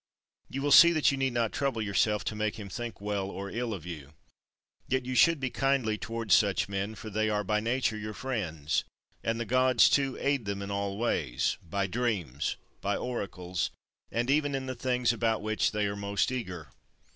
[0.49, 3.51] You will see that you need not trouble yourself to make him think well or
[3.51, 4.13] ill of you.
[4.87, 8.83] Yet you should be kindly towards such men, for they are by nature your friends:
[9.23, 13.69] and the Gods, too, aid them in all ways; by dreams, by oracles,
[14.11, 16.69] and even in the things about which they are most eager.